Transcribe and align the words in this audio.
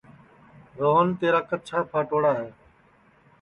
روہن 0.79 1.07
تیرا 1.19 1.39
کچھا 1.49 1.79
پھاٹوڑا 1.91 2.31
ہے 2.41 2.49